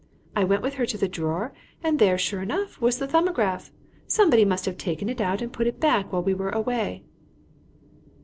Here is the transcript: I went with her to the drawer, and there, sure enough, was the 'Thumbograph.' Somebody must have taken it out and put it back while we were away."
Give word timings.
I 0.35 0.43
went 0.45 0.63
with 0.63 0.73
her 0.81 0.85
to 0.87 0.97
the 0.97 1.07
drawer, 1.07 1.53
and 1.83 1.99
there, 1.99 2.17
sure 2.17 2.41
enough, 2.41 2.81
was 2.81 2.97
the 2.97 3.05
'Thumbograph.' 3.05 3.69
Somebody 4.07 4.43
must 4.45 4.65
have 4.65 4.75
taken 4.79 5.09
it 5.09 5.21
out 5.21 5.43
and 5.43 5.53
put 5.53 5.67
it 5.67 5.79
back 5.79 6.11
while 6.11 6.23
we 6.23 6.33
were 6.33 6.49
away." 6.49 7.03